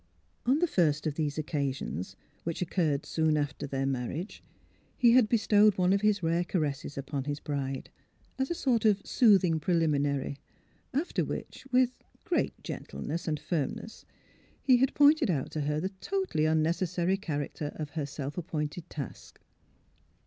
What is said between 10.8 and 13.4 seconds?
after which, with great gentleness and